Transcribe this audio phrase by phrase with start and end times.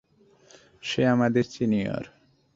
[0.83, 2.03] সে আমাদের সিনিয়র।